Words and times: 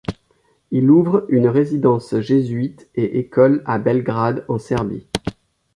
Il 0.71 0.89
ouvre 0.89 1.27
une 1.29 1.47
résidence 1.47 2.15
jésuite 2.21 2.89
et 2.95 3.19
école 3.19 3.61
à 3.67 3.77
Belgrade 3.77 4.43
en 4.47 4.57
Serbie. 4.57 5.05